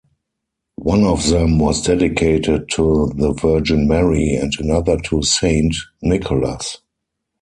One 0.81 1.03
of 1.03 1.29
them 1.29 1.59
was 1.59 1.83
dedicated 1.83 2.69
to 2.69 3.11
the 3.15 3.33
Virgin 3.33 3.87
Mary, 3.87 4.33
and 4.33 4.51
another 4.59 4.97
to 5.01 5.21
Saint 5.21 5.75
Nicholas. 6.01 6.77